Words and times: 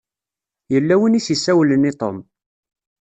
Yella 0.73 0.95
win 0.99 1.17
i 1.19 1.21
s-isawlen 1.21 1.89
i 1.89 1.93
Tom. 1.99 2.17